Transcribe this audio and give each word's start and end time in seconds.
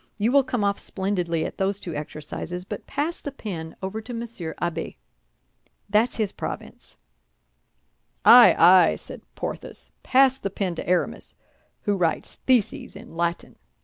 You 0.17 0.31
will 0.31 0.43
come 0.43 0.63
off 0.63 0.79
splendidly 0.79 1.45
at 1.45 1.59
those 1.59 1.79
two 1.79 1.93
exercises; 1.93 2.65
but 2.65 2.87
pass 2.87 3.19
the 3.19 3.31
pen 3.31 3.75
over 3.83 4.01
to 4.01 4.15
Monsieur 4.15 4.55
Abbé. 4.59 4.95
That's 5.91 6.15
his 6.15 6.31
province." 6.31 6.97
"Ay, 8.25 8.55
ay!" 8.57 8.95
said 8.95 9.21
Porthos; 9.35 9.91
"pass 10.01 10.39
the 10.39 10.49
pen 10.49 10.73
to 10.73 10.89
Aramis, 10.89 11.35
who 11.83 11.95
writes 11.95 12.33
theses 12.47 12.95
in 12.95 13.15
Latin." 13.15 13.57